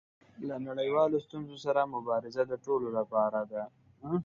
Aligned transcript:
له 0.47 0.55
نړیوالو 0.67 1.17
ستونزو 1.25 1.55
سره 1.65 1.91
مبارزه 1.95 2.43
د 2.47 2.53
ټولو 2.65 2.87
لپاره 2.97 3.39
ده. 3.51 3.63